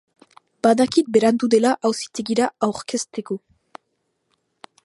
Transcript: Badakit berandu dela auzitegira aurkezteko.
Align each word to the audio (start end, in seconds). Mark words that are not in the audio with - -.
Badakit 0.67 1.11
berandu 1.17 1.51
dela 1.55 1.75
auzitegira 1.91 2.49
aurkezteko. 2.69 3.41